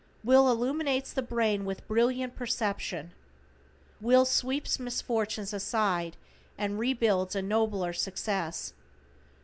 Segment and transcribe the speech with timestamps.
[0.23, 3.11] Will illumines the brain with brilliant perception.
[3.99, 6.17] Will sweeps misfortunes aside
[6.57, 8.73] and rebuilds a nobler success.